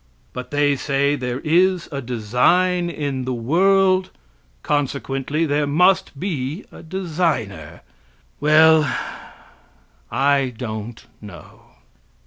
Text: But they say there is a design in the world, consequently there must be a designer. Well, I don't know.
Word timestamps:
But 0.33 0.49
they 0.49 0.75
say 0.75 1.15
there 1.15 1.41
is 1.41 1.87
a 1.91 2.01
design 2.01 2.89
in 2.89 3.23
the 3.25 3.35
world, 3.35 4.09
consequently 4.63 5.45
there 5.45 5.67
must 5.67 6.19
be 6.19 6.65
a 6.71 6.81
designer. 6.81 7.81
Well, 8.39 8.83
I 10.09 10.55
don't 10.57 11.05
know. 11.21 11.61